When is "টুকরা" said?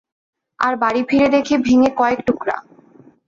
2.27-2.57